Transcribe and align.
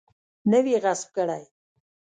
نه 0.49 0.59
وي 0.63 0.75
غصب 0.83 1.09
کړی. 1.15 1.43